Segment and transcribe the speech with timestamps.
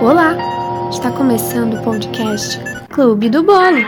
[0.00, 0.34] Olá!
[0.90, 3.84] Está começando o podcast Clube do Bolo.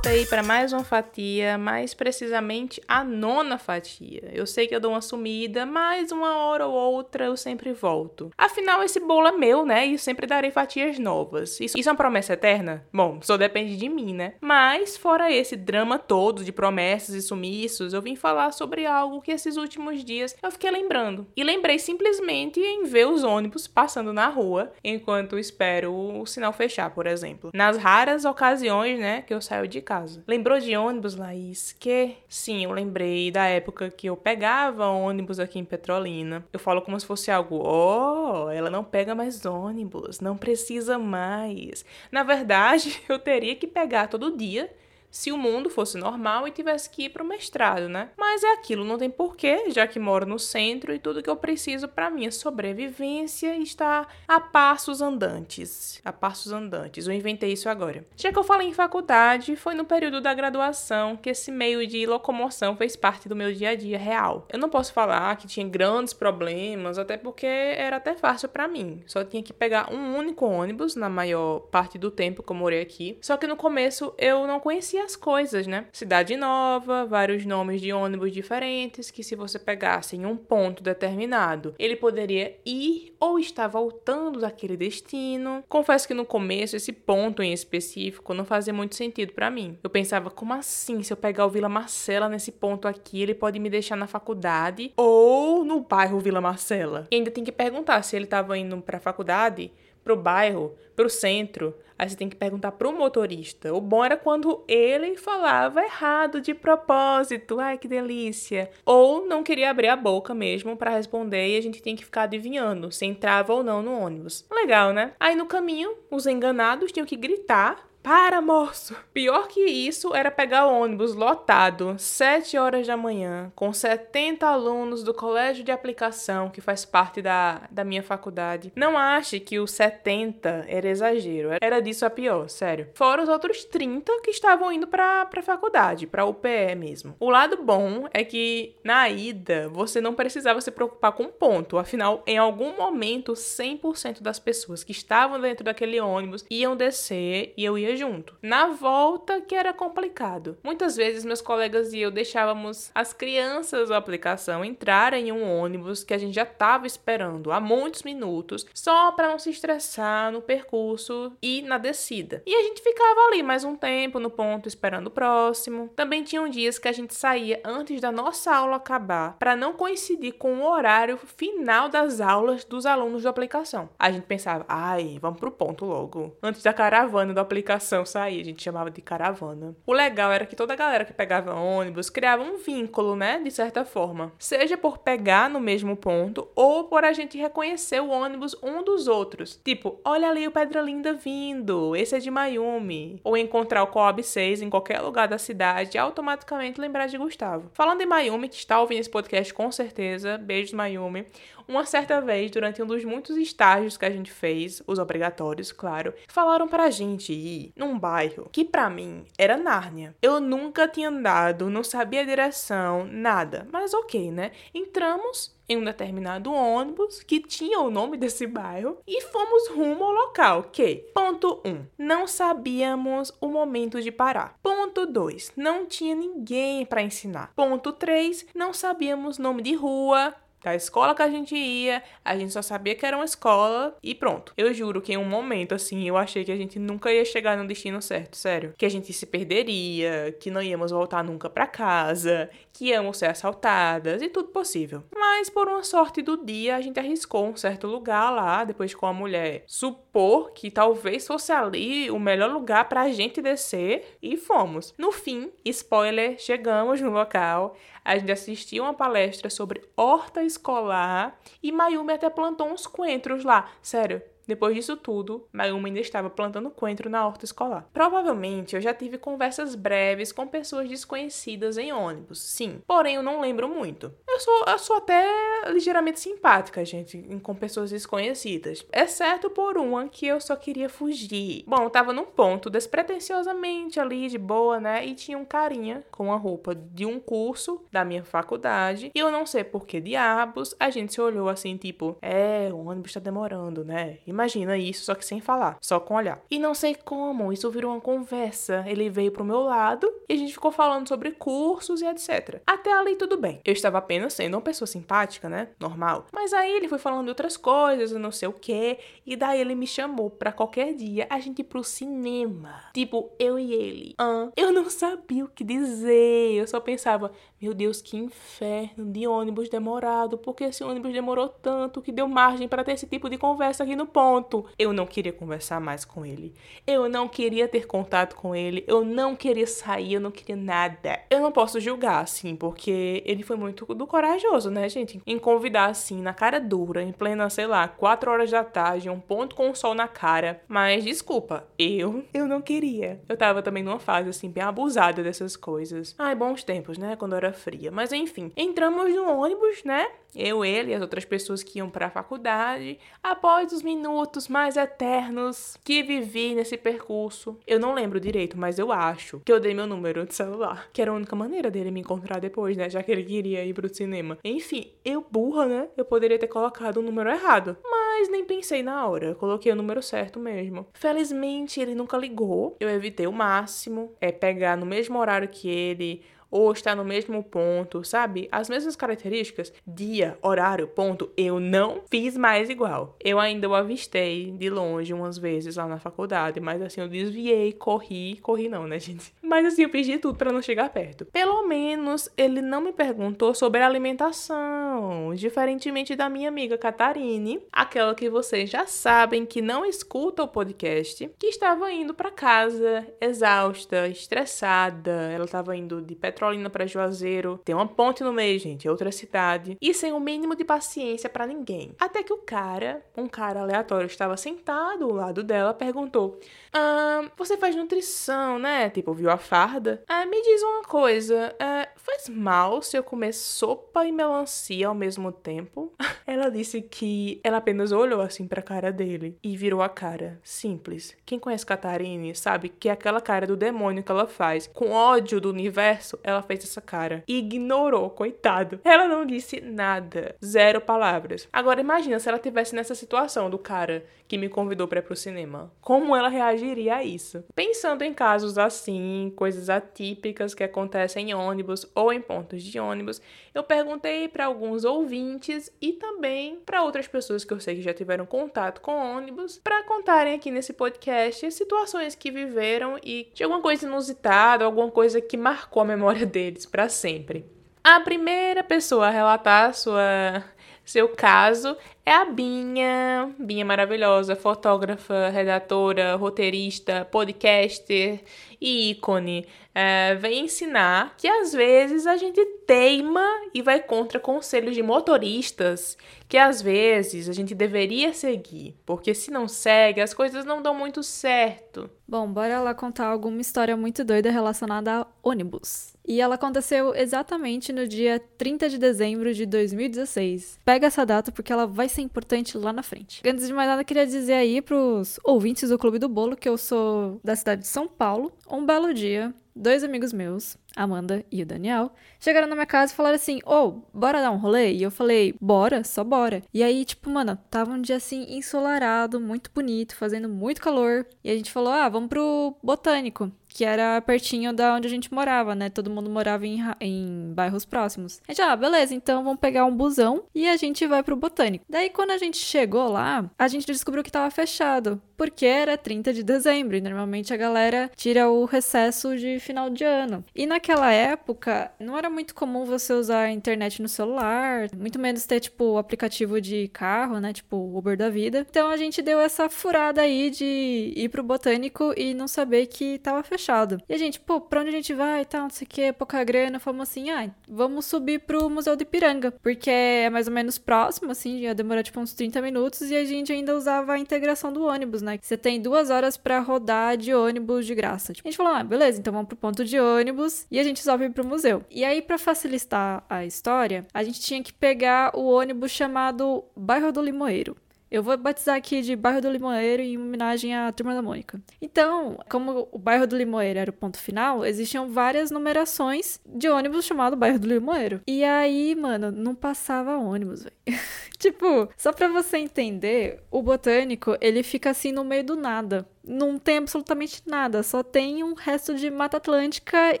[0.04, 4.30] Voltei para mais uma fatia, mais precisamente a nona fatia.
[4.32, 8.30] Eu sei que eu dou uma sumida, mas uma hora ou outra eu sempre volto.
[8.36, 9.86] Afinal, esse bolo é meu, né?
[9.86, 11.58] E sempre darei fatias novas.
[11.58, 12.84] Isso, isso é uma promessa eterna?
[12.92, 14.34] Bom, só depende de mim, né?
[14.42, 19.32] Mas, fora esse drama todo de promessas e sumiços, eu vim falar sobre algo que
[19.32, 21.26] esses últimos dias eu fiquei lembrando.
[21.34, 26.90] E lembrei simplesmente em ver os ônibus passando na rua enquanto espero o sinal fechar,
[26.90, 27.50] por exemplo.
[27.54, 30.24] Nas raras ocasiões, né, que eu saio de de casa.
[30.26, 31.72] Lembrou de ônibus, Laís?
[31.78, 32.16] Que?
[32.28, 36.44] Sim, eu lembrei da época que eu pegava ônibus aqui em Petrolina.
[36.52, 41.84] Eu falo como se fosse algo, oh, ela não pega mais ônibus, não precisa mais.
[42.10, 44.70] Na verdade, eu teria que pegar todo dia
[45.14, 48.10] se o mundo fosse normal e tivesse que ir para o mestrado, né?
[48.18, 51.36] Mas é aquilo, não tem porquê, já que moro no centro e tudo que eu
[51.36, 56.00] preciso para minha sobrevivência está a passos andantes.
[56.04, 57.06] A passos andantes.
[57.06, 58.04] Eu inventei isso agora.
[58.16, 62.04] Já que eu falei em faculdade, foi no período da graduação que esse meio de
[62.06, 64.48] locomoção fez parte do meu dia a dia real.
[64.52, 69.00] Eu não posso falar que tinha grandes problemas, até porque era até fácil para mim.
[69.06, 72.80] Só tinha que pegar um único ônibus na maior parte do tempo que eu morei
[72.80, 73.16] aqui.
[73.20, 75.86] Só que no começo eu não conhecia as coisas, né?
[75.92, 81.74] Cidade nova, vários nomes de ônibus diferentes que se você pegasse em um ponto determinado,
[81.78, 85.62] ele poderia ir ou estar voltando daquele destino.
[85.68, 89.78] Confesso que no começo esse ponto em específico não fazia muito sentido para mim.
[89.82, 91.02] Eu pensava, como assim?
[91.02, 94.92] Se eu pegar o Vila Marcela nesse ponto aqui, ele pode me deixar na faculdade
[94.96, 97.06] ou no bairro Vila Marcela.
[97.10, 99.72] E ainda tem que perguntar se ele estava indo para a faculdade,
[100.04, 103.72] pro bairro, pro centro, Aí você tem que perguntar pro motorista.
[103.72, 107.60] O bom era quando ele falava errado de propósito.
[107.60, 108.70] Ai, que delícia.
[108.84, 112.22] Ou não queria abrir a boca mesmo para responder e a gente tem que ficar
[112.22, 114.44] adivinhando se entrava ou não no ônibus.
[114.50, 115.12] Legal, né?
[115.20, 118.94] Aí no caminho, os enganados tinham que gritar para, moço!
[119.14, 125.02] Pior que isso era pegar o ônibus lotado, 7 horas da manhã, com 70 alunos
[125.02, 128.70] do colégio de aplicação, que faz parte da, da minha faculdade.
[128.76, 132.90] Não ache que o 70 era exagero, era disso a pior, sério.
[132.92, 137.16] Fora os outros 30 que estavam indo pra, pra faculdade, pra UPE mesmo.
[137.18, 142.22] O lado bom é que na ida você não precisava se preocupar com ponto, afinal,
[142.26, 147.78] em algum momento, 100% das pessoas que estavam dentro daquele ônibus iam descer e eu
[147.78, 148.36] ia junto.
[148.42, 150.56] Na volta que era complicado.
[150.62, 156.04] Muitas vezes meus colegas e eu deixávamos as crianças da aplicação entrarem em um ônibus
[156.04, 160.42] que a gente já estava esperando há muitos minutos, só para não se estressar no
[160.42, 162.42] percurso e na descida.
[162.46, 165.90] E a gente ficava ali mais um tempo no ponto esperando o próximo.
[165.94, 170.34] Também tinham dias que a gente saía antes da nossa aula acabar para não coincidir
[170.34, 173.88] com o horário final das aulas dos alunos da aplicação.
[173.98, 178.40] A gente pensava, ai, vamos pro ponto logo, antes da caravana da aplicação aplicação sair,
[178.40, 179.76] a gente chamava de caravana.
[179.86, 183.50] O legal era que toda a galera que pegava ônibus criava um vínculo, né, de
[183.50, 184.32] certa forma.
[184.38, 189.06] Seja por pegar no mesmo ponto ou por a gente reconhecer o ônibus um dos
[189.06, 189.60] outros.
[189.62, 193.20] Tipo, olha ali o Pedra Linda vindo, esse é de Mayumi.
[193.22, 197.70] Ou encontrar o Coab 6 em qualquer lugar da cidade e automaticamente lembrar de Gustavo.
[197.74, 201.26] Falando em Mayumi, que está ouvindo esse podcast com certeza, beijos Mayumi.
[201.66, 206.14] Uma certa vez, durante um dos muitos estágios que a gente fez, os obrigatórios, claro,
[206.28, 210.14] falaram pra gente ir num bairro que para mim era Nárnia.
[210.20, 213.66] Eu nunca tinha andado, não sabia a direção, nada.
[213.72, 214.52] Mas ok, né?
[214.74, 220.12] Entramos em um determinado ônibus que tinha o nome desse bairro e fomos rumo ao
[220.12, 220.64] local.
[220.64, 220.96] Que?
[221.14, 221.70] Ponto 1.
[221.70, 224.56] Um, não sabíamos o momento de parar.
[224.62, 225.52] Ponto 2.
[225.56, 227.52] Não tinha ninguém para ensinar.
[227.54, 228.46] Ponto 3.
[228.54, 232.94] Não sabíamos nome de rua, da escola que a gente ia, a gente só sabia
[232.94, 234.54] que era uma escola e pronto.
[234.56, 237.56] Eu juro que em um momento assim eu achei que a gente nunca ia chegar
[237.56, 238.72] no destino certo, sério.
[238.78, 243.26] Que a gente se perderia, que não íamos voltar nunca para casa, que íamos ser
[243.26, 245.04] assaltadas e tudo possível.
[245.14, 249.06] Mas por uma sorte do dia a gente arriscou um certo lugar lá, depois com
[249.06, 254.94] a mulher supor que talvez fosse ali o melhor lugar pra gente descer e fomos.
[254.96, 261.72] No fim, spoiler, chegamos no local a gente assistiu uma palestra sobre horta escolar e
[261.72, 263.70] Mayumi até plantou uns coentros lá.
[263.80, 267.88] Sério, depois disso tudo, Mayumi ainda estava plantando coentro na horta escolar.
[267.92, 273.40] Provavelmente eu já tive conversas breves com pessoas desconhecidas em ônibus, sim, porém eu não
[273.40, 274.12] lembro muito.
[274.34, 275.24] Eu sou, eu sou até
[275.70, 278.84] ligeiramente simpática, gente, com pessoas desconhecidas.
[278.92, 281.62] Exceto por uma que eu só queria fugir.
[281.68, 285.06] Bom, eu tava num ponto despretensiosamente ali, de boa, né?
[285.06, 289.12] E tinha um carinha com a roupa de um curso da minha faculdade.
[289.14, 292.88] E eu não sei por que diabos, a gente se olhou assim, tipo, é, o
[292.88, 294.18] ônibus tá demorando, né?
[294.26, 296.42] Imagina isso, só que sem falar, só com olhar.
[296.50, 298.82] E não sei como, isso virou uma conversa.
[298.88, 302.60] Ele veio pro meu lado e a gente ficou falando sobre cursos e etc.
[302.66, 303.60] Até ali tudo bem.
[303.64, 305.68] Eu estava apenas sendo uma pessoa simpática, né?
[305.78, 306.26] Normal.
[306.32, 309.86] Mas aí ele foi falando outras coisas, não sei o que, e daí ele me
[309.86, 312.84] chamou para qualquer dia a gente ir pro cinema.
[312.92, 314.14] Tipo, eu e ele.
[314.18, 316.52] Ah, eu não sabia o que dizer.
[316.54, 317.32] Eu só pensava,
[317.64, 320.36] meu Deus, que inferno de ônibus demorado.
[320.36, 323.96] Porque esse ônibus demorou tanto que deu margem para ter esse tipo de conversa aqui
[323.96, 324.66] no ponto.
[324.78, 326.52] Eu não queria conversar mais com ele.
[326.86, 328.84] Eu não queria ter contato com ele.
[328.86, 331.20] Eu não queria sair, eu não queria nada.
[331.30, 335.22] Eu não posso julgar, assim, porque ele foi muito do corajoso, né, gente?
[335.26, 339.20] Em convidar, assim, na cara dura, em plena, sei lá, 4 horas da tarde, um
[339.20, 340.60] ponto com o sol na cara.
[340.68, 343.22] Mas desculpa, eu, eu não queria.
[343.26, 346.14] Eu tava também numa fase, assim, bem abusada dessas coisas.
[346.18, 347.16] Ai, bons tempos, né?
[347.16, 347.90] Quando eu era fria.
[347.90, 350.06] Mas enfim, entramos no ônibus, né?
[350.36, 352.98] Eu, ele e as outras pessoas que iam para a faculdade.
[353.22, 358.90] Após os minutos mais eternos que vivi nesse percurso, eu não lembro direito, mas eu
[358.90, 362.00] acho que eu dei meu número de celular, que era a única maneira dele me
[362.00, 362.90] encontrar depois, né?
[362.90, 364.38] Já que ele queria ir pro cinema.
[364.44, 365.88] Enfim, eu burra, né?
[365.96, 369.26] Eu poderia ter colocado o número errado, mas nem pensei na hora.
[369.28, 370.86] Eu coloquei o número certo mesmo.
[370.94, 372.76] Felizmente, ele nunca ligou.
[372.80, 376.22] Eu evitei o máximo, é pegar no mesmo horário que ele
[376.54, 378.48] ou está no mesmo ponto, sabe?
[378.52, 383.16] As mesmas características, dia, horário, ponto, eu não fiz mais igual.
[383.18, 387.72] Eu ainda o avistei de longe umas vezes lá na faculdade, mas assim, eu desviei,
[387.72, 389.34] corri, corri não, né, gente?
[389.42, 391.24] Mas assim, eu pedi tudo para não chegar perto.
[391.24, 398.30] Pelo menos ele não me perguntou sobre alimentação, diferentemente da minha amiga Catarine, aquela que
[398.30, 405.32] vocês já sabem que não escuta o podcast, que estava indo para casa exausta, estressada,
[405.32, 407.58] ela estava indo de Petrolina Petrolina para Juazeiro.
[407.64, 409.78] Tem uma ponte no meio, gente, outra cidade.
[409.80, 411.94] E sem o mínimo de paciência para ninguém.
[411.98, 416.38] Até que o cara, um cara aleatório, estava sentado ao lado dela, perguntou:
[416.72, 418.90] ah, Você faz nutrição, né?
[418.90, 420.02] Tipo, viu a farda?
[420.06, 424.94] Ah, me diz uma coisa: ah, faz mal se eu comer sopa e melancia ao
[424.94, 425.94] mesmo tempo?
[426.26, 430.38] ela disse que ela apenas olhou assim pra cara dele e virou a cara.
[430.42, 431.16] Simples.
[431.24, 435.40] Quem conhece Catarine sabe que é aquela cara do demônio que ela faz, com ódio
[435.40, 437.22] do universo, ela fez essa cara.
[437.26, 438.80] Ignorou, coitado.
[438.84, 440.34] Ela não disse nada.
[440.44, 441.48] Zero palavras.
[441.52, 445.14] Agora imagina se ela tivesse nessa situação do cara que me convidou para ir pro
[445.14, 445.70] cinema.
[445.80, 447.44] Como ela reagiria a isso?
[447.54, 453.20] Pensando em casos assim, coisas atípicas que acontecem em ônibus ou em pontos de ônibus,
[453.54, 457.92] eu perguntei para alguns ouvintes e também para outras pessoas que eu sei que já
[457.92, 463.60] tiveram contato com ônibus para contarem aqui nesse podcast situações que viveram e de alguma
[463.60, 467.44] coisa inusitada, alguma coisa que marcou a memória deles para sempre.
[467.82, 470.42] A primeira pessoa a relatar sua,
[470.84, 473.34] seu caso é a Binha.
[473.38, 478.22] Binha maravilhosa, fotógrafa, redatora, roteirista, podcaster
[478.60, 479.46] e ícone.
[479.74, 485.98] É, vem ensinar que às vezes a gente teima e vai contra conselhos de motoristas
[486.28, 490.74] que às vezes a gente deveria seguir, porque se não segue, as coisas não dão
[490.74, 491.90] muito certo.
[492.06, 495.94] Bom, bora lá contar alguma história muito doida relacionada a ônibus.
[496.06, 500.58] E ela aconteceu exatamente no dia 30 de dezembro de 2016.
[500.64, 503.22] Pega essa data porque ela vai ser importante lá na frente.
[503.26, 506.58] Antes de mais nada, queria dizer aí pros ouvintes do Clube do Bolo que eu
[506.58, 508.32] sou da cidade de São Paulo.
[508.50, 512.96] Um belo dia, dois amigos meus, Amanda e o Daniel, chegaram na minha casa e
[512.96, 514.72] falaram assim: Ô, oh, bora dar um rolê?
[514.72, 516.42] E eu falei: Bora, só bora.
[516.52, 521.06] E aí, tipo, mano, tava um dia assim ensolarado, muito bonito, fazendo muito calor.
[521.22, 525.14] E a gente falou: Ah, vamos pro Botânico que era pertinho da onde a gente
[525.14, 525.70] morava, né?
[525.70, 528.20] Todo mundo morava em, em bairros próximos.
[528.26, 531.64] A gente, ah, beleza, então vamos pegar um busão e a gente vai pro Botânico.
[531.68, 536.12] Daí, quando a gente chegou lá, a gente descobriu que tava fechado, porque era 30
[536.12, 540.24] de dezembro e normalmente a galera tira o recesso de final de ano.
[540.34, 545.26] E naquela época, não era muito comum você usar a internet no celular, muito menos
[545.26, 547.32] ter, tipo, o aplicativo de carro, né?
[547.32, 548.46] Tipo, Uber da vida.
[548.48, 552.98] Então a gente deu essa furada aí de ir pro Botânico e não saber que
[552.98, 553.78] tava fechado.
[553.88, 555.92] E a gente, pô, pra onde a gente vai e tal, não sei o que,
[555.92, 556.58] pouca grana.
[556.58, 561.10] Falamos assim, ah, vamos subir pro Museu de Ipiranga, porque é mais ou menos próximo,
[561.10, 564.64] assim, ia demorar tipo uns 30 minutos e a gente ainda usava a integração do
[564.64, 565.18] ônibus, né?
[565.20, 568.12] Você tem duas horas para rodar de ônibus de graça.
[568.12, 570.82] Tipo, a gente falou, ah, beleza, então vamos pro ponto de ônibus e a gente
[571.04, 571.62] ir pro museu.
[571.70, 576.90] E aí, para facilitar a história, a gente tinha que pegar o ônibus chamado Bairro
[576.90, 577.56] do Limoeiro.
[577.94, 581.40] Eu vou batizar aqui de Bairro do Limoeiro em homenagem à Turma da Mônica.
[581.62, 586.86] Então, como o Bairro do Limoeiro era o ponto final, existiam várias numerações de ônibus
[586.86, 588.00] chamado Bairro do Limoeiro.
[588.04, 590.56] E aí, mano, não passava ônibus, velho.
[591.20, 595.88] tipo, só pra você entender, o botânico, ele fica assim no meio do nada.
[596.04, 600.00] Não tem absolutamente nada, só tem um resto de Mata Atlântica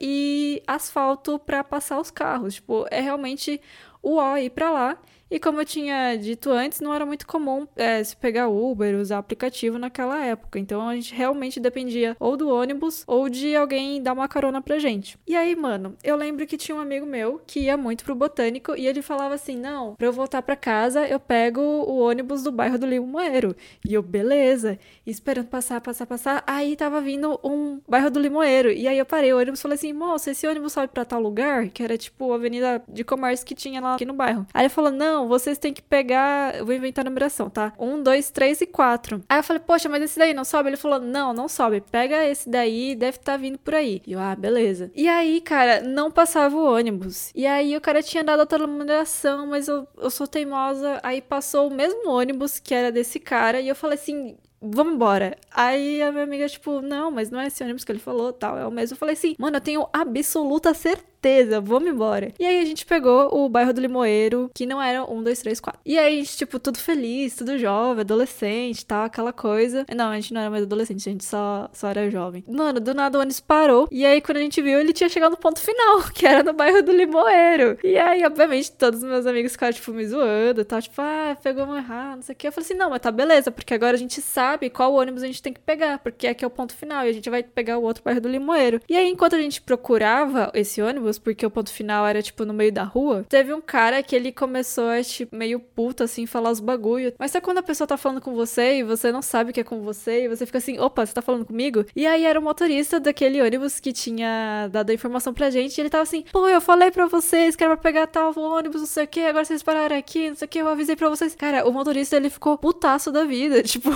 [0.00, 2.54] e asfalto para passar os carros.
[2.54, 3.60] Tipo, é realmente
[4.02, 4.98] o ó ir pra lá.
[5.30, 9.18] E como eu tinha dito antes, não era muito comum é, se pegar Uber, usar
[9.18, 10.58] aplicativo naquela época.
[10.58, 14.78] Então a gente realmente dependia ou do ônibus ou de alguém dar uma carona pra
[14.78, 15.18] gente.
[15.26, 18.74] E aí, mano, eu lembro que tinha um amigo meu que ia muito pro botânico
[18.76, 22.52] e ele falava assim: não, pra eu voltar pra casa, eu pego o ônibus do
[22.52, 23.56] bairro do Limoeiro.
[23.84, 24.78] E eu, beleza.
[25.06, 26.44] E esperando passar, passar, passar.
[26.46, 28.70] Aí tava vindo um bairro do Limoeiro.
[28.70, 31.20] E aí eu parei o ônibus e falei assim: moça, esse ônibus sobe pra tal
[31.20, 31.68] lugar?
[31.68, 34.46] Que era tipo a avenida de comércio que tinha lá aqui no bairro.
[34.52, 36.56] Aí ele falou: não, vocês têm que pegar.
[36.56, 37.72] Eu vou inventar a numeração, tá?
[37.78, 39.22] Um, dois, três e quatro.
[39.28, 40.70] Aí eu falei, poxa, mas esse daí não sobe?
[40.70, 41.80] Ele falou, não, não sobe.
[41.80, 44.02] Pega esse daí, deve estar tá vindo por aí.
[44.06, 44.90] E eu, ah, beleza.
[44.94, 47.30] E aí, cara, não passava o ônibus.
[47.34, 51.00] E aí o cara tinha dado outra numeração, mas eu, eu sou teimosa.
[51.02, 53.60] Aí passou o mesmo ônibus que era desse cara.
[53.60, 55.36] E eu falei assim, vamos embora.
[55.50, 58.56] Aí a minha amiga, tipo, não, mas não é esse ônibus que ele falou, tal,
[58.56, 58.94] é o mesmo.
[58.94, 61.13] Eu falei assim, mano, eu tenho absoluta certeza,
[61.62, 62.32] vamos embora.
[62.38, 65.60] E aí a gente pegou o bairro do Limoeiro, que não era um, dois, três,
[65.60, 65.80] quatro.
[65.84, 69.84] E aí, tipo, tudo feliz, tudo jovem, adolescente, tal, aquela coisa.
[69.94, 72.44] Não, a gente não era mais adolescente, a gente só, só era jovem.
[72.48, 73.88] Mano, do nada o ônibus parou.
[73.90, 76.52] E aí, quando a gente viu, ele tinha chegado no ponto final, que era no
[76.52, 77.78] bairro do Limoeiro.
[77.82, 81.76] E aí, obviamente, todos os meus amigos ficaram, tipo, me zoando, tal, tipo, ah, um
[81.76, 82.48] errado, não sei o que.
[82.48, 85.26] Eu falei assim, não, mas tá beleza, porque agora a gente sabe qual ônibus a
[85.26, 87.78] gente tem que pegar, porque aqui é o ponto final e a gente vai pegar
[87.78, 88.80] o outro bairro do Limoeiro.
[88.88, 92.52] E aí, enquanto a gente procurava esse ônibus, porque o ponto final era tipo no
[92.52, 96.50] meio da rua, teve um cara que ele começou a, tipo, meio puto assim, falar
[96.50, 97.14] os bagulho.
[97.18, 99.60] Mas sabe quando a pessoa tá falando com você e você não sabe o que
[99.60, 101.84] é com você e você fica assim, opa, você tá falando comigo?
[101.94, 105.80] E aí era o motorista daquele ônibus que tinha dado a informação pra gente e
[105.80, 108.86] ele tava assim, pô, eu falei pra vocês que era pra pegar tal ônibus, não
[108.86, 111.34] sei o que, agora vocês pararam aqui, não sei o que, eu avisei pra vocês.
[111.34, 113.90] Cara, o motorista ele ficou putaço da vida, tipo.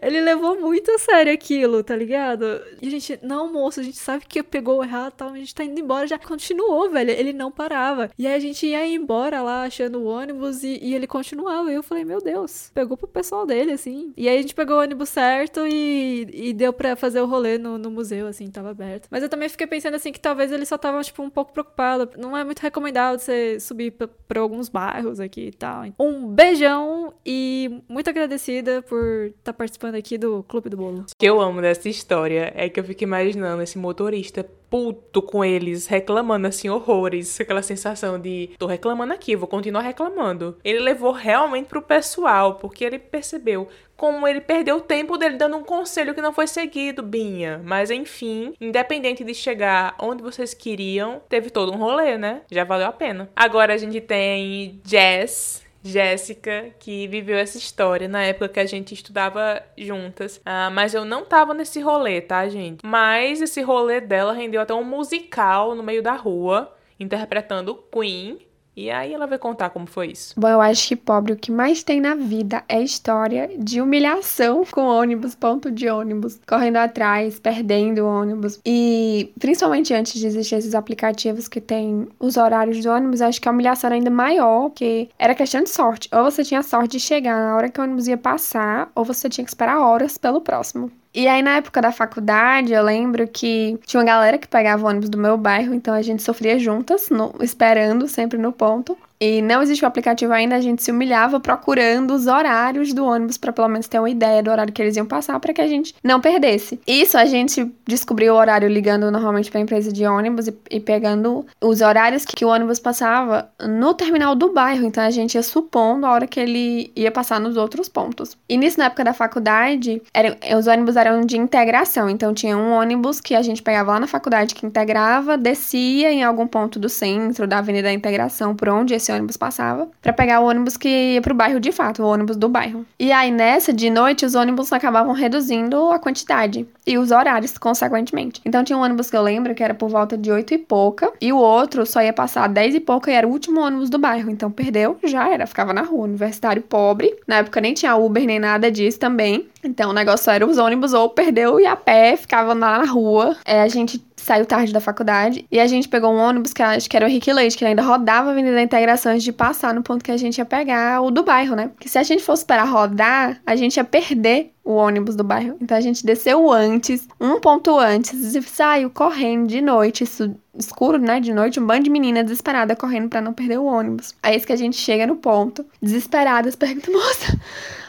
[0.00, 2.44] Ele levou muito a sério aquilo, tá ligado?
[2.80, 5.54] E a gente, não, moço, a gente sabe que pegou errado e tal, a gente
[5.54, 6.06] tá indo embora.
[6.06, 7.10] Já continuou, velho.
[7.10, 8.10] Ele não parava.
[8.18, 11.70] E aí a gente ia embora lá, achando o ônibus, e, e ele continuava.
[11.70, 14.12] E eu falei, meu Deus, pegou pro pessoal dele, assim.
[14.16, 17.58] E aí a gente pegou o ônibus certo e, e deu pra fazer o rolê
[17.58, 19.08] no, no museu, assim, tava aberto.
[19.10, 22.10] Mas eu também fiquei pensando, assim, que talvez ele só tava, tipo, um pouco preocupado.
[22.16, 25.84] Não é muito recomendável você subir pra, pra alguns bairros aqui e tal.
[25.98, 31.00] Um beijão e muito agradecida por estar tá participando aqui do Clube do Bolo.
[31.00, 35.44] O que eu amo dessa história é que eu fico imaginando esse motorista puto com
[35.44, 40.58] eles, reclamando assim horrores, aquela sensação de tô reclamando aqui, vou continuar reclamando.
[40.64, 45.56] Ele levou realmente pro pessoal, porque ele percebeu como ele perdeu o tempo dele dando
[45.56, 47.60] um conselho que não foi seguido, Binha.
[47.64, 52.42] Mas enfim, independente de chegar onde vocês queriam, teve todo um rolê, né?
[52.50, 53.30] Já valeu a pena.
[53.34, 58.94] Agora a gente tem Jess, Jéssica, que viveu essa história na época que a gente
[58.94, 60.40] estudava juntas.
[60.44, 62.84] Ah, mas eu não tava nesse rolê, tá, gente?
[62.84, 68.38] Mas esse rolê dela rendeu até um musical no meio da rua, interpretando Queen.
[68.76, 70.34] E aí ela vai contar como foi isso.
[70.38, 74.64] Bom, eu acho que pobre o que mais tem na vida é história de humilhação
[74.70, 78.60] com ônibus, ponto de ônibus, correndo atrás, perdendo ônibus.
[78.66, 83.48] E principalmente antes de existir esses aplicativos que tem os horários do ônibus, acho que
[83.48, 86.08] a humilhação era ainda maior, porque era questão de sorte.
[86.12, 89.28] Ou você tinha sorte de chegar na hora que o ônibus ia passar, ou você
[89.28, 90.90] tinha que esperar horas pelo próximo.
[91.16, 95.08] E aí, na época da faculdade, eu lembro que tinha uma galera que pegava ônibus
[95.08, 99.62] do meu bairro, então a gente sofria juntas, no, esperando sempre no ponto e não
[99.62, 103.68] existe o aplicativo ainda, a gente se humilhava procurando os horários do ônibus para pelo
[103.68, 106.20] menos ter uma ideia do horário que eles iam passar para que a gente não
[106.20, 106.78] perdesse.
[106.86, 110.80] Isso a gente descobriu o horário ligando normalmente para a empresa de ônibus e, e,
[110.80, 115.34] pegando os horários que, que, o ônibus passava no terminal do bairro, então a gente
[115.34, 118.36] ia supondo a hora que ele ia passar nos outros pontos.
[118.48, 122.72] E nisso, na época da faculdade, era, os ônibus eram de integração, então tinha um
[122.72, 126.88] ônibus que a gente pegava lá na faculdade que integrava, descia em algum ponto do
[126.88, 130.76] centro da Avenida da Integração, por onde esse esse ônibus passava, para pegar o ônibus
[130.76, 132.84] que ia pro bairro de fato, o ônibus do bairro.
[132.98, 138.40] E aí nessa, de noite, os ônibus acabavam reduzindo a quantidade e os horários, consequentemente.
[138.44, 141.12] Então tinha um ônibus que eu lembro que era por volta de 8 e pouca,
[141.20, 143.98] e o outro só ia passar 10 e pouca e era o último ônibus do
[143.98, 144.30] bairro.
[144.30, 146.06] Então perdeu, já era, ficava na rua.
[146.06, 149.48] Universitário pobre, na época nem tinha Uber nem nada disso também.
[149.62, 153.36] Então o negócio era os ônibus ou perdeu e a pé ficava lá na rua.
[153.44, 156.88] É, a gente saiu tarde da faculdade e a gente pegou um ônibus que acho
[156.88, 159.74] que era o Henrique Leite, que ainda rodava a Avenida da Integração antes de passar
[159.74, 161.68] no ponto que a gente ia pegar o do bairro, né?
[161.68, 165.56] Porque se a gente fosse esperar rodar, a gente ia perder o ônibus do bairro.
[165.60, 170.98] Então a gente desceu antes, um ponto antes, e saiu correndo de noite, isso escuro,
[170.98, 174.14] né, de noite, um bando de menina desesperada correndo para não perder o ônibus.
[174.22, 177.38] Aí é isso que a gente chega no ponto, desesperadas, pergunta, moça,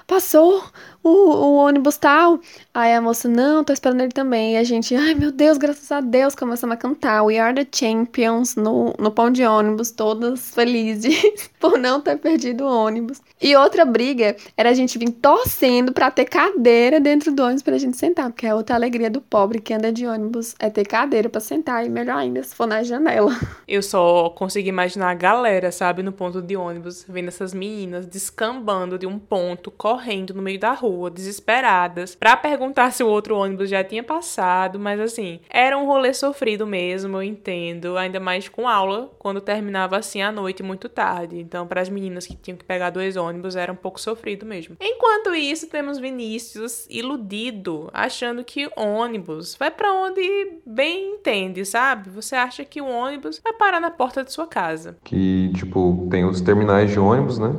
[0.05, 0.63] passou
[1.07, 2.39] o, o ônibus tal?
[2.73, 4.53] Aí a moça, não, tô esperando ele também.
[4.53, 7.67] E a gente, ai meu Deus, graças a Deus, começamos a cantar We Are the
[7.71, 13.21] Champions no, no pão de ônibus, todas felizes por não ter perdido o ônibus.
[13.41, 17.77] E outra briga era a gente vir torcendo pra ter cadeira dentro do ônibus pra
[17.77, 21.29] gente sentar, porque é outra alegria do pobre que anda de ônibus é ter cadeira
[21.29, 23.31] pra sentar, e melhor ainda se for na janela.
[23.67, 28.97] Eu só consigo imaginar a galera, sabe, no ponto de ônibus, vendo essas meninas descambando
[28.97, 33.35] de um ponto, correndo no meio da rua, desesperadas, pra perguntar perguntar se o outro
[33.37, 38.49] ônibus já tinha passado, mas assim, era um rolê sofrido mesmo, eu entendo, ainda mais
[38.49, 41.39] com aula, quando terminava assim à noite muito tarde.
[41.39, 44.75] Então, para as meninas que tinham que pegar dois ônibus, era um pouco sofrido mesmo.
[44.81, 52.09] Enquanto isso, temos Vinícius iludido, achando que ônibus vai para onde bem entende, sabe?
[52.09, 54.97] Você acha que o ônibus vai parar na porta de sua casa.
[55.03, 57.53] Que, tipo, tem os terminais de ônibus, né?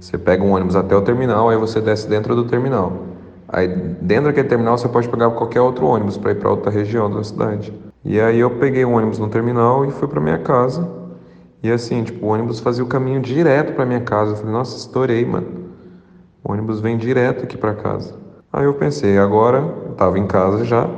[0.00, 2.92] Você pega um ônibus até o terminal, aí você desce dentro do terminal.
[3.46, 3.68] Aí
[4.00, 7.22] dentro daquele terminal você pode pegar qualquer outro ônibus para ir para outra região da
[7.22, 7.70] cidade.
[8.02, 10.88] E aí eu peguei o ônibus no terminal e fui para minha casa.
[11.62, 14.32] E assim, tipo, o ônibus fazia o caminho direto para minha casa.
[14.32, 15.46] Eu falei, nossa, estourei, mano.
[16.42, 18.14] O ônibus vem direto aqui para casa.
[18.50, 20.88] Aí eu pensei, agora eu tava em casa já,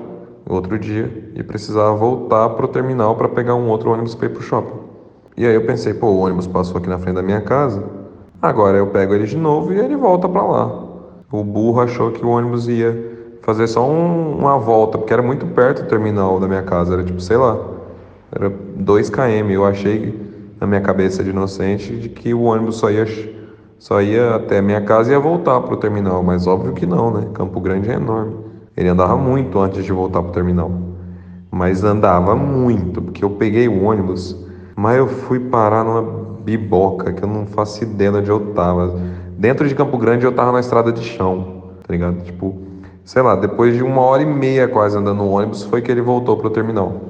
[0.48, 4.42] outro dia, e precisava voltar pro terminal para pegar um outro ônibus para ir pro
[4.42, 4.78] shopping.
[5.36, 8.01] E aí eu pensei, pô, o ônibus passou aqui na frente da minha casa.
[8.42, 10.66] Agora eu pego ele de novo e ele volta para lá.
[11.30, 15.46] O burro achou que o ônibus ia fazer só um, uma volta, porque era muito
[15.46, 17.56] perto do terminal da minha casa, era tipo, sei lá,
[18.32, 19.48] era 2 km.
[19.48, 20.20] Eu achei
[20.60, 23.06] na minha cabeça de inocente de que o ônibus só ia,
[23.78, 26.84] só ia até a minha casa e ia voltar para o terminal, mas óbvio que
[26.84, 27.28] não, né?
[27.34, 28.34] Campo Grande é enorme.
[28.76, 30.70] Ele andava muito antes de voltar para o terminal,
[31.48, 34.36] mas andava muito, porque eu peguei o ônibus,
[34.74, 38.98] mas eu fui parar numa biboca que eu não faço ideia de onde eu tava.
[39.38, 42.22] Dentro de Campo Grande eu tava na estrada de chão, tá ligado?
[42.22, 42.60] Tipo,
[43.04, 46.00] sei lá, depois de uma hora e meia quase andando no ônibus, foi que ele
[46.00, 47.00] voltou pro terminal.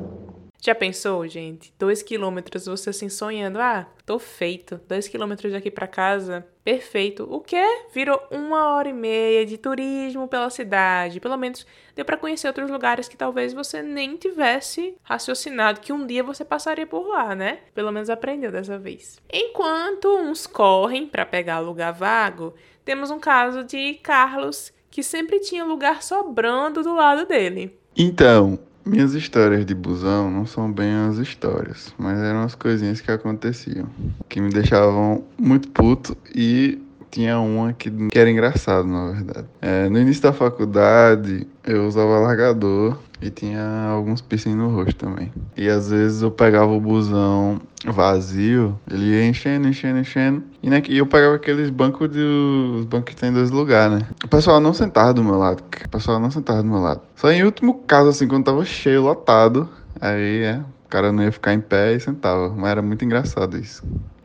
[0.64, 1.74] Já pensou, gente?
[1.76, 4.80] Dois quilômetros, você assim sonhando, ah, tô feito.
[4.88, 7.26] Dois quilômetros daqui para casa, perfeito.
[7.30, 7.64] O quê?
[7.92, 11.20] Virou uma hora e meia de turismo pela cidade.
[11.20, 16.06] Pelo menos deu para conhecer outros lugares que talvez você nem tivesse raciocinado que um
[16.06, 17.60] dia você passaria por lá, né?
[17.74, 19.18] Pelo menos aprendeu dessa vez.
[19.32, 25.64] Enquanto uns correm para pegar lugar vago, temos um caso de Carlos que sempre tinha
[25.64, 27.78] lugar sobrando do lado dele.
[27.96, 33.10] Então, minhas histórias de busão não são bem as histórias, mas eram as coisinhas que
[33.10, 33.86] aconteciam,
[34.28, 39.46] que me deixavam muito puto e tinha uma que, que era engraçado, na verdade.
[39.60, 45.32] É, no início da faculdade, eu usava largador e tinha alguns piercing no rosto também.
[45.56, 50.42] E às vezes eu pegava o busão vazio, ele ia enchendo, enchendo, enchendo.
[50.62, 52.20] E, né, eu pegava aqueles bancos de.
[52.20, 54.08] Os bancos que tem dois lugares, né?
[54.24, 55.62] O pessoal não sentava do meu lado.
[55.84, 57.00] O pessoal não sentava do meu lado.
[57.14, 59.68] Só em último caso, assim, quando tava cheio, lotado,
[60.00, 60.60] aí é.
[60.84, 62.50] O cara não ia ficar em pé e sentava.
[62.50, 63.82] Mas era muito engraçado isso.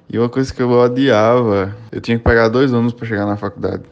[0.09, 3.37] E uma coisa que eu odiava, eu tinha que pegar dois ônibus para chegar na
[3.37, 3.83] faculdade.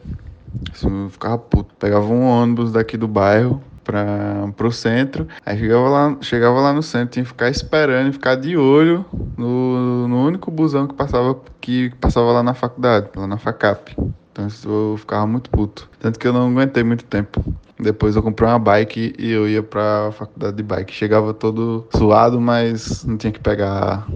[0.72, 1.74] Assim, eu ficava puto.
[1.78, 5.26] Pegava um ônibus daqui do bairro para pro centro.
[5.46, 9.04] Aí chegava lá, chegava lá no centro, tinha que ficar esperando, ficar de olho
[9.36, 13.96] no, no único busão que passava que passava lá na faculdade, lá na Facap.
[14.32, 15.88] Então eu ficava muito puto.
[15.98, 17.42] Tanto que eu não aguentei muito tempo.
[17.78, 20.92] Depois eu comprei uma bike e eu ia pra faculdade de bike.
[20.92, 24.06] Chegava todo suado, mas não tinha que pegar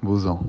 [0.00, 0.44] busão.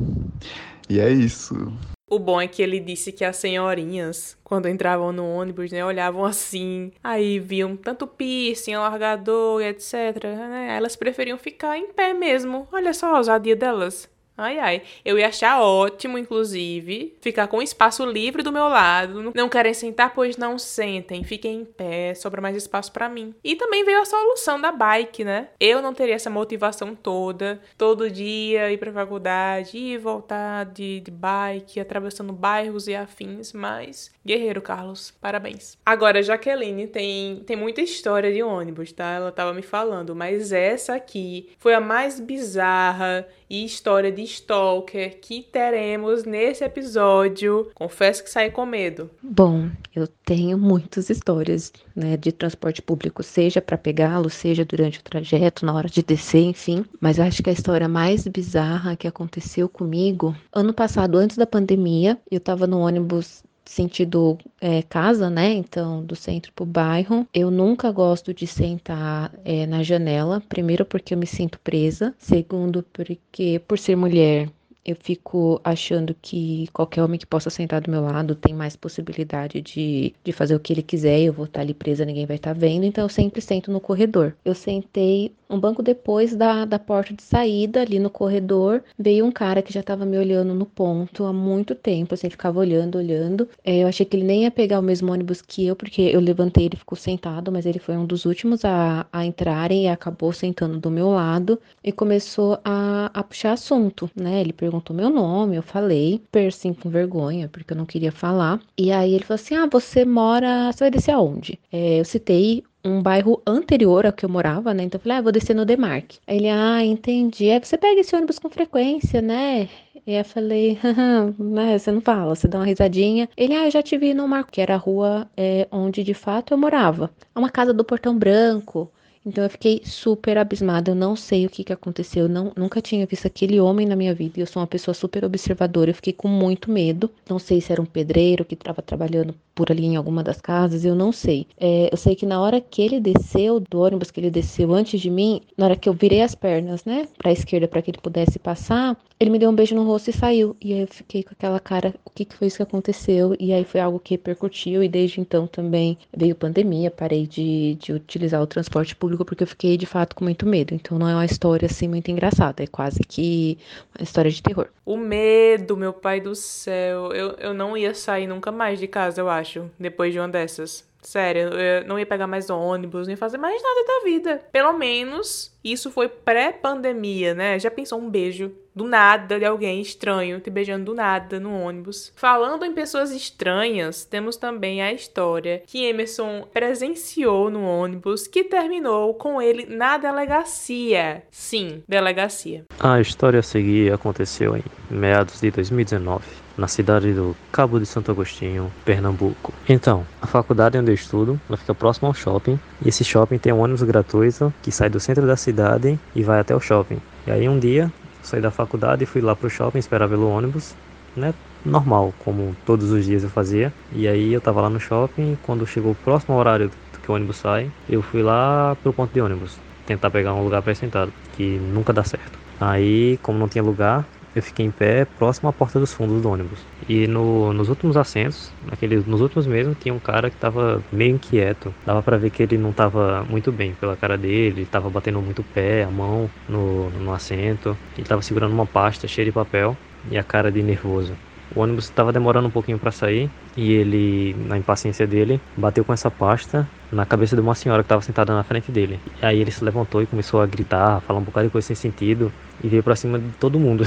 [0.89, 1.71] E é isso.
[2.07, 6.23] O bom é que ele disse que as senhorinhas, quando entravam no ônibus, né, olhavam
[6.23, 12.67] assim, aí viam tanto piercing, largador, etc, né, elas preferiam ficar em pé mesmo.
[12.71, 14.07] Olha só a ousadia delas.
[14.37, 14.81] Ai, ai.
[15.03, 19.31] Eu ia achar ótimo, inclusive, ficar com espaço livre do meu lado.
[19.33, 21.23] Não querem sentar, pois não sentem.
[21.23, 23.33] Fiquem em pé, sobra mais espaço para mim.
[23.43, 25.49] E também veio a solução da bike, né?
[25.59, 31.11] Eu não teria essa motivação toda, todo dia ir pra faculdade, ir voltar de, de
[31.11, 35.11] bike, atravessando bairros e afins, mas guerreiro, Carlos.
[35.21, 35.77] Parabéns.
[35.85, 39.13] Agora, Jaqueline tem, tem muita história de ônibus, tá?
[39.13, 45.19] Ela tava me falando, mas essa aqui foi a mais bizarra e história de stalker
[45.19, 47.69] que teremos nesse episódio.
[47.73, 49.09] Confesso que saí com medo.
[49.21, 55.03] Bom, eu tenho muitas histórias, né, de transporte público, seja para pegá-lo, seja durante o
[55.03, 56.85] trajeto, na hora de descer, enfim.
[56.99, 62.19] Mas acho que a história mais bizarra que aconteceu comigo, ano passado, antes da pandemia,
[62.29, 65.51] eu tava no ônibus sentido é, casa, né?
[65.53, 67.27] Então, do centro pro bairro.
[67.33, 70.41] Eu nunca gosto de sentar é, na janela.
[70.47, 72.13] Primeiro, porque eu me sinto presa.
[72.17, 74.49] Segundo, porque por ser mulher,
[74.85, 79.59] eu fico achando que qualquer homem que possa sentar do meu lado tem mais possibilidade
[79.59, 81.19] de, de fazer o que ele quiser.
[81.21, 82.85] Eu vou estar ali presa, ninguém vai estar vendo.
[82.85, 84.35] Então, eu sempre sento no corredor.
[84.45, 89.31] Eu sentei um banco depois da, da porta de saída, ali no corredor, veio um
[89.31, 93.47] cara que já estava me olhando no ponto há muito tempo, assim, ficava olhando, olhando.
[93.63, 96.19] É, eu achei que ele nem ia pegar o mesmo ônibus que eu, porque eu
[96.19, 100.33] levantei, ele ficou sentado, mas ele foi um dos últimos a, a entrarem e acabou
[100.33, 104.41] sentando do meu lado e começou a, a puxar assunto, né?
[104.41, 108.59] Ele perguntou meu nome, eu falei, assim com vergonha, porque eu não queria falar.
[108.77, 110.71] E aí ele falou assim: Ah, você mora.
[110.71, 111.59] Você vai descer aonde?
[111.71, 114.83] É, eu citei um bairro anterior ao que eu morava, né?
[114.83, 116.19] Então eu falei, ah, vou descer no Demarque.
[116.27, 117.49] Aí ele, ah, entendi.
[117.49, 119.67] Aí você pega esse ônibus com frequência, né?
[120.05, 120.77] E eu falei,
[121.39, 123.27] né, você não fala, você dá uma risadinha.
[123.35, 126.13] Ele, ah, eu já te vi no Marco, que era a rua é, onde de
[126.13, 127.09] fato eu morava.
[127.33, 128.91] É uma casa do Portão Branco.
[129.25, 132.79] Então eu fiquei super abismada, eu não sei o que, que aconteceu, eu não, nunca
[132.79, 136.13] tinha visto aquele homem na minha vida, eu sou uma pessoa super observadora, eu fiquei
[136.13, 139.95] com muito medo, não sei se era um pedreiro que estava trabalhando por ali em
[139.95, 141.47] alguma das casas, eu não sei.
[141.57, 144.99] É, eu sei que na hora que ele desceu do ônibus, que ele desceu antes
[144.99, 147.89] de mim, na hora que eu virei as pernas, né, para a esquerda para que
[147.89, 150.55] ele pudesse passar, ele me deu um beijo no rosto e saiu.
[150.61, 153.35] E aí eu fiquei com aquela cara, o que, que foi isso que aconteceu?
[153.39, 157.93] E aí foi algo que repercutiu e desde então também veio pandemia, parei de, de
[157.93, 160.73] utilizar o transporte público porque eu fiquei de fato com muito medo.
[160.73, 163.57] Então não é uma história assim muito engraçada, é quase que
[163.97, 164.67] uma história de terror.
[164.85, 167.11] O medo, meu pai do céu.
[167.13, 170.85] Eu, eu não ia sair nunca mais de casa, eu acho, depois de uma dessas.
[171.05, 174.41] Sério, eu não ia pegar mais ônibus, nem fazer mais nada da vida.
[174.51, 177.59] Pelo menos isso foi pré-pandemia, né?
[177.59, 182.11] Já pensou um beijo do nada de alguém estranho te beijando do nada no ônibus?
[182.15, 189.13] Falando em pessoas estranhas, temos também a história que Emerson presenciou no ônibus que terminou
[189.13, 191.23] com ele na delegacia.
[191.31, 192.65] Sim, delegacia.
[192.79, 198.11] A história a seguir aconteceu em meados de 2019 na cidade do Cabo de Santo
[198.11, 199.53] Agostinho, Pernambuco.
[199.67, 203.53] Então, a faculdade onde eu estudo, ela fica próxima ao shopping, e esse shopping tem
[203.53, 206.99] um ônibus gratuito que sai do centro da cidade e vai até o shopping.
[207.27, 207.91] E aí um dia,
[208.23, 210.75] saí da faculdade e fui lá pro shopping esperar pelo ônibus,
[211.15, 211.33] né?
[211.65, 213.73] Normal, como todos os dias eu fazia.
[213.91, 216.69] E aí eu tava lá no shopping, quando chegou o próximo horário
[217.01, 220.61] que o ônibus sai, eu fui lá pro ponto de ônibus, tentar pegar um lugar
[220.61, 222.37] para sentado, que nunca dá certo.
[222.59, 226.29] Aí, como não tinha lugar, eu fiquei em pé próximo à porta dos fundos do
[226.29, 226.67] ônibus.
[226.87, 231.15] E no, nos últimos assentos, naqueles, nos últimos mesmo, tinha um cara que estava meio
[231.15, 231.75] inquieto.
[231.85, 235.39] Dava para ver que ele não estava muito bem pela cara dele, estava batendo muito
[235.39, 237.79] o pé, a mão no, no assento.
[237.95, 241.19] Ele estava segurando uma pasta cheia de papel e a cara de nervoso.
[241.53, 245.93] O ônibus estava demorando um pouquinho para sair e ele, na impaciência dele, bateu com
[245.93, 248.99] essa pasta na cabeça de uma senhora que estava sentada na frente dele.
[249.21, 251.75] E aí ele se levantou e começou a gritar, falar um bocado de coisa sem
[251.75, 252.31] sentido
[252.63, 253.83] e veio para cima de todo mundo.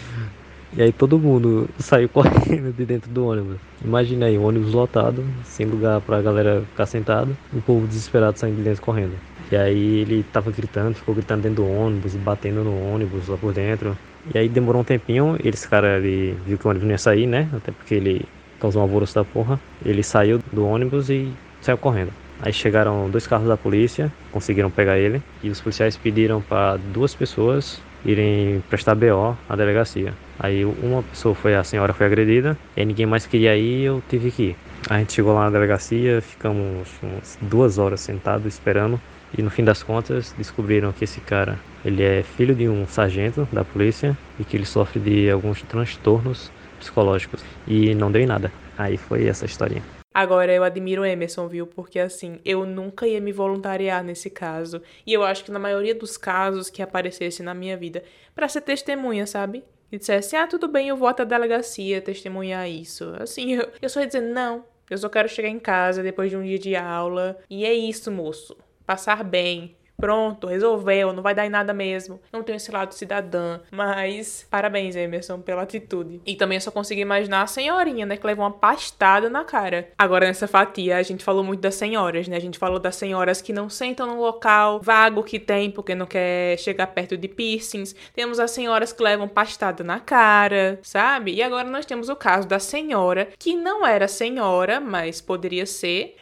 [0.72, 3.56] e aí todo mundo saiu correndo de dentro do ônibus.
[3.84, 8.38] Imagina aí, ônibus lotado, sem lugar para a galera ficar sentada, e o povo desesperado
[8.38, 9.14] saindo de dentro correndo.
[9.50, 13.52] E aí ele tava gritando, ficou gritando dentro do ônibus, batendo no ônibus lá por
[13.52, 13.96] dentro.
[14.24, 17.26] E aí demorou um tempinho, esse cara ele viu que o ônibus não ia sair,
[17.26, 17.50] né?
[17.52, 18.28] Até porque ele
[18.58, 19.60] causou um alvoroço da porra.
[19.84, 22.12] Ele saiu do ônibus e saiu correndo.
[22.38, 25.22] Aí chegaram dois carros da polícia, conseguiram pegar ele.
[25.42, 30.16] E os policiais pediram para duas pessoas irem prestar BO à delegacia.
[30.38, 34.30] Aí uma pessoa foi, a senhora foi agredida, e ninguém mais queria ir, eu tive
[34.32, 34.56] que ir.
[34.88, 38.98] A gente chegou lá na delegacia, ficamos umas duas horas sentados esperando.
[39.36, 43.48] E no fim das contas descobriram que esse cara ele é filho de um sargento
[43.52, 48.52] da polícia e que ele sofre de alguns transtornos psicológicos e não deu em nada.
[48.76, 49.82] Aí foi essa historinha.
[50.12, 51.66] Agora eu admiro Emerson, viu?
[51.66, 54.82] Porque assim, eu nunca ia me voluntariar nesse caso.
[55.06, 58.02] E eu acho que na maioria dos casos que aparecesse na minha vida,
[58.34, 59.62] para ser testemunha, sabe?
[59.92, 63.12] E dissesse, ah, tudo bem, eu vou até a delegacia testemunhar isso.
[63.20, 66.36] Assim, eu, eu só ia dizer, não, eu só quero chegar em casa depois de
[66.36, 67.38] um dia de aula.
[67.48, 68.56] E é isso, moço
[68.90, 72.20] passar bem, pronto, resolveu, não vai dar em nada mesmo.
[72.32, 76.20] Não tenho esse lado cidadã, mas parabéns, Emerson, pela atitude.
[76.26, 79.90] E também eu só consegui imaginar a senhorinha, né, que levou uma pastada na cara.
[79.96, 82.36] Agora nessa fatia, a gente falou muito das senhoras, né?
[82.36, 86.06] A gente falou das senhoras que não sentam no local vago que tem porque não
[86.06, 87.94] quer chegar perto de piercings.
[88.12, 91.34] Temos as senhoras que levam pastada na cara, sabe?
[91.34, 96.16] E agora nós temos o caso da senhora que não era senhora, mas poderia ser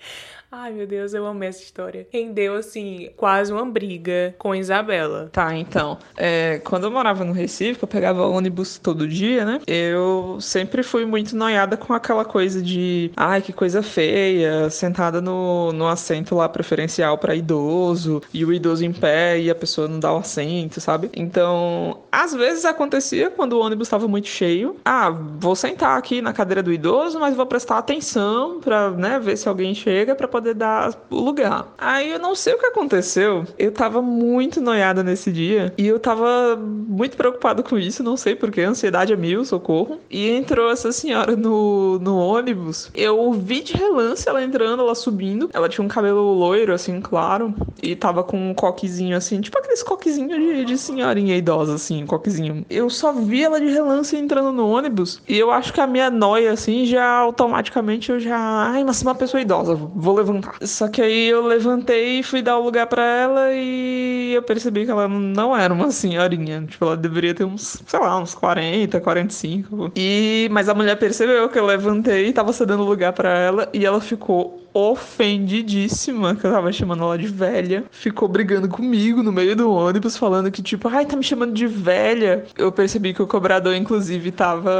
[0.51, 2.07] Ai, meu Deus, eu amei essa história.
[2.11, 5.29] Rendeu, assim, quase uma briga com Isabela.
[5.31, 5.99] Tá, então.
[6.17, 9.61] É, quando eu morava no Recife, eu pegava ônibus todo dia, né?
[9.67, 13.11] Eu sempre fui muito noiada com aquela coisa de.
[13.15, 18.83] Ai, que coisa feia, sentada no, no assento lá preferencial para idoso, e o idoso
[18.87, 21.11] em pé e a pessoa não dá o assento, sabe?
[21.15, 24.77] Então, às vezes acontecia quando o ônibus estava muito cheio.
[24.83, 29.37] Ah, vou sentar aqui na cadeira do idoso, mas vou prestar atenção pra, né, ver
[29.37, 31.66] se alguém chega pra poder dar o lugar.
[31.77, 33.44] Aí eu não sei o que aconteceu.
[33.59, 38.35] Eu tava muito noiada nesse dia e eu tava muito preocupado com isso, não sei
[38.35, 40.01] porquê, ansiedade é mil, socorro.
[40.11, 42.90] E entrou essa senhora no, no ônibus.
[42.94, 45.51] Eu vi de relance ela entrando, ela subindo.
[45.53, 49.83] Ela tinha um cabelo loiro, assim, claro, e tava com um coquezinho assim, tipo aqueles
[49.83, 52.64] coquezinhos de, de senhorinha idosa, assim, coquezinho.
[52.70, 56.11] Eu só vi ela de relance entrando no ônibus e eu acho que a minha
[56.11, 58.38] noia, assim, já automaticamente eu já.
[58.38, 60.55] Ai, mas uma pessoa idosa, vou levar levantar.
[60.67, 64.85] Só que aí eu levantei e fui dar o lugar para ela e eu percebi
[64.85, 66.64] que ela não era uma senhorinha.
[66.67, 69.93] Tipo, ela deveria ter uns, sei lá, uns 40, 45.
[69.97, 73.85] E mas a mulher percebeu que eu levantei e tava cedendo lugar para ela e
[73.85, 79.57] ela ficou ofendidíssima, que eu tava chamando ela de velha, ficou brigando comigo no meio
[79.57, 82.45] do ônibus, falando que, tipo, ai, tá me chamando de velha.
[82.57, 84.71] Eu percebi que o cobrador, inclusive, tava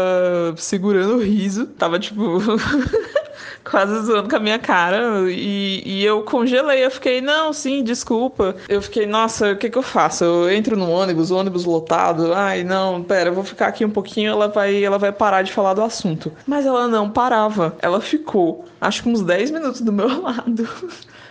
[0.57, 2.39] segurando o riso, tava, tipo.
[3.69, 5.31] quase zoando com a minha cara.
[5.31, 6.85] E, e eu congelei.
[6.85, 8.57] Eu fiquei, não, sim, desculpa.
[8.69, 10.25] Eu fiquei, nossa, o que que eu faço?
[10.25, 12.33] Eu entro no ônibus, ônibus lotado.
[12.33, 14.31] Ai, não, pera, eu vou ficar aqui um pouquinho.
[14.31, 16.33] Ela vai, ela vai parar de falar do assunto.
[16.47, 17.77] Mas ela não parava.
[17.81, 20.69] Ela ficou, acho que uns 10 minutos do meu lado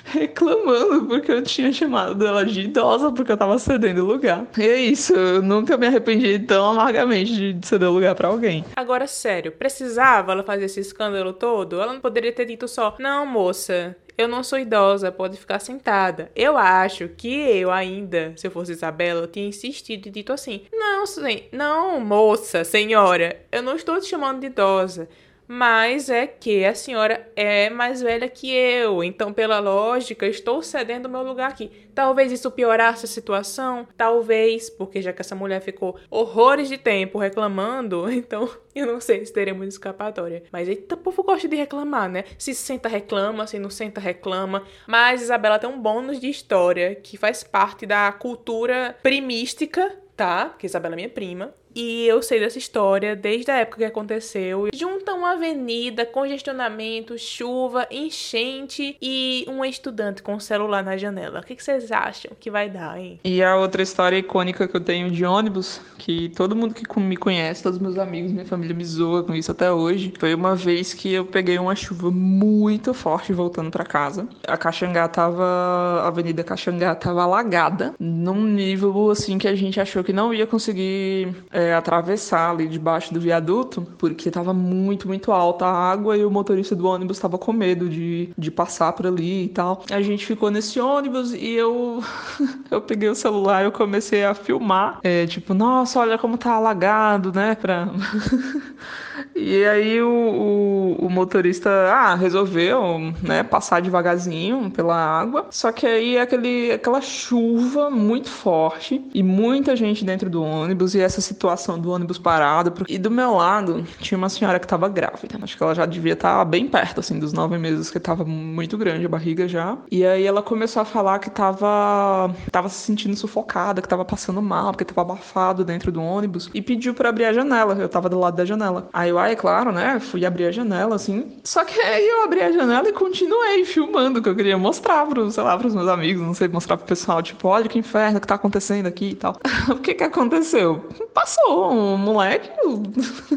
[0.08, 4.46] reclamando porque eu tinha chamado ela de idosa porque eu tava cedendo lugar.
[4.58, 8.64] E é isso, eu nunca me arrependi tão amargamente de ceder lugar para alguém.
[8.76, 11.82] Agora, sério, precisava ela fazer esse escândalo todo?
[11.82, 16.32] Ela não poderia ter dito só: Não, moça, eu não sou idosa, pode ficar sentada.
[16.36, 20.64] Eu acho que eu ainda, se eu fosse Isabela, eu tinha insistido e dito assim:
[20.74, 21.04] Não,
[21.52, 25.08] não, moça, senhora, eu não estou te chamando de idosa
[25.48, 31.08] mas é que a senhora é mais velha que eu, então, pela lógica, estou cedendo
[31.08, 31.72] meu lugar aqui.
[31.96, 37.18] Talvez isso piorasse a situação, talvez, porque já que essa mulher ficou horrores de tempo
[37.18, 40.44] reclamando, então eu não sei se teremos escapatória.
[40.52, 42.26] Mas eita, povo gosta de reclamar, né?
[42.38, 44.64] Se senta, reclama, se não senta, reclama.
[44.86, 50.56] Mas Isabela tem um bônus de história que faz parte da cultura primística, tá?
[50.58, 51.54] Que Isabela é minha prima.
[51.80, 54.68] E eu sei dessa história desde a época que aconteceu.
[54.74, 61.40] Junta uma avenida, congestionamento, chuva, enchente e um estudante com o celular na janela.
[61.40, 63.20] O que vocês acham que vai dar, hein?
[63.24, 67.16] E a outra história icônica que eu tenho de ônibus, que todo mundo que me
[67.16, 70.96] conhece, todos meus amigos, minha família me zoa com isso até hoje, foi uma vez
[70.96, 74.28] que eu peguei uma chuva muito forte voltando para casa.
[74.48, 75.44] A Caxangá tava.
[75.44, 80.48] A Avenida Caxangá tava alagada, num nível assim que a gente achou que não ia
[80.48, 81.36] conseguir.
[81.52, 86.32] É, atravessar ali debaixo do viaduto, porque estava muito, muito alta a água e o
[86.32, 89.84] motorista do ônibus estava com medo de, de passar por ali e tal.
[89.92, 92.04] A gente ficou nesse ônibus e eu
[92.70, 95.00] eu peguei o celular e eu comecei a filmar.
[95.04, 97.56] É, tipo, nossa, olha como tá alagado, né?
[97.56, 97.88] Pra...
[99.36, 105.48] E aí o, o, o, motorista, ah, resolveu, né, passar devagarzinho pela água.
[105.52, 111.02] Só que aí aquele, aquela chuva muito forte e muita gente dentro do ônibus e
[111.02, 112.74] essa situação do ônibus parado.
[112.88, 115.40] E do meu lado tinha uma senhora que estava grávida.
[115.42, 118.24] Acho que ela já devia estar tá bem perto, assim, dos nove meses, que estava
[118.24, 119.78] muito grande a barriga já.
[119.92, 124.42] E aí ela começou a falar que estava tava se sentindo sufocada, que estava passando
[124.42, 126.50] mal, porque estava abafado dentro do ônibus.
[126.54, 127.76] E pediu para abrir a janela.
[127.76, 128.90] Eu estava do lado da janela.
[128.94, 130.00] Aí eu, ah, é claro, né?
[130.00, 131.38] Fui abrir a janela, assim.
[131.44, 135.34] Só que aí eu abri a janela e continuei filmando, que eu queria mostrar pros,
[135.34, 138.28] sei lá, pros meus amigos, não sei, mostrar pro pessoal, tipo, olha que inferno que
[138.28, 139.36] tá acontecendo aqui e tal.
[139.70, 140.86] o que que aconteceu?
[141.14, 142.50] Passou um moleque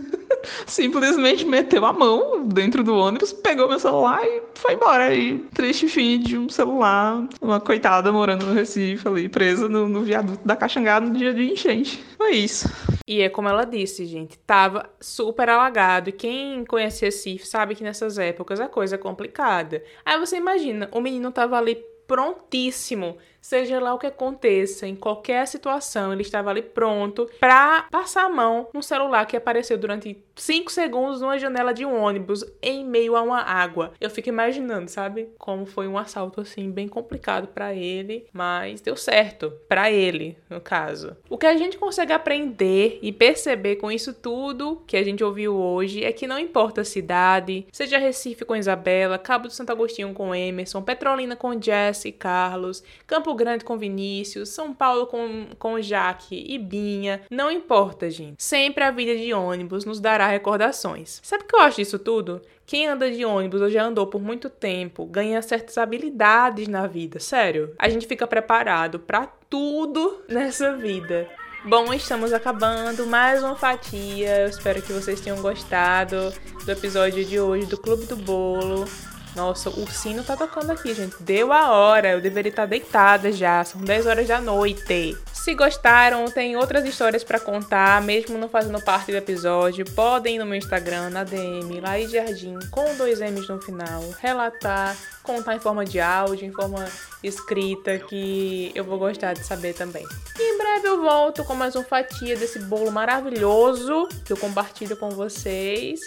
[0.67, 5.15] simplesmente meteu a mão dentro do ônibus, pegou meu celular e foi embora.
[5.15, 10.03] E triste fim de um celular, uma coitada morando no Recife ali, presa no, no
[10.03, 12.03] viaduto da Caxangá no dia de enchente.
[12.17, 12.69] Foi isso.
[13.07, 16.11] E é como ela disse, gente, tava super alagado.
[16.11, 19.83] E quem conhece Recife sabe que nessas épocas a coisa é complicada.
[20.05, 25.47] Aí você imagina, o menino tava ali prontíssimo Seja lá o que aconteça, em qualquer
[25.47, 30.71] situação, ele estava ali pronto para passar a mão no celular que apareceu durante 5
[30.71, 33.93] segundos numa janela de um ônibus em meio a uma água.
[34.01, 35.29] Eu fico imaginando, sabe?
[35.39, 40.61] Como foi um assalto assim bem complicado para ele, mas deu certo para ele, no
[40.61, 41.17] caso.
[41.29, 45.55] O que a gente consegue aprender e perceber com isso tudo que a gente ouviu
[45.55, 50.15] hoje é que não importa a cidade, seja Recife com Isabela, Cabo do Santo Agostinho
[50.15, 55.81] com Emerson, Petrolina com Jesse e Carlos, Campo Grande com Vinícius, São Paulo com, com
[55.81, 58.43] Jaque e Binha, não importa, gente.
[58.43, 61.21] Sempre a vida de ônibus nos dará recordações.
[61.23, 62.41] Sabe o que eu acho disso tudo?
[62.67, 67.19] Quem anda de ônibus ou já andou por muito tempo ganha certas habilidades na vida,
[67.19, 67.75] sério.
[67.79, 71.29] A gente fica preparado para tudo nessa vida.
[71.65, 74.43] Bom, estamos acabando mais uma fatia.
[74.43, 76.33] Eu espero que vocês tenham gostado
[76.65, 78.87] do episódio de hoje do Clube do Bolo.
[79.35, 81.17] Nossa, o sino tá tocando aqui, gente.
[81.21, 82.11] Deu a hora.
[82.11, 83.65] Eu deveria estar deitada já.
[83.65, 85.17] São 10 horas da noite.
[85.33, 90.39] Se gostaram, tem outras histórias para contar, mesmo não fazendo parte do episódio, podem ir
[90.39, 95.59] no meu Instagram, na DM, lá Jardim, com dois M's no final, relatar, contar em
[95.59, 96.87] forma de áudio, em forma
[97.23, 100.05] escrita, que eu vou gostar de saber também.
[100.39, 104.95] E em breve eu volto com mais uma fatia desse bolo maravilhoso que eu compartilho
[104.97, 106.01] com vocês.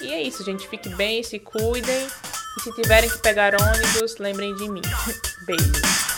[0.00, 0.66] E é isso, gente.
[0.66, 2.06] Fique bem, se cuidem.
[2.58, 4.82] E se tiverem que pegar ônibus, lembrem de mim.
[5.46, 6.17] Beijo.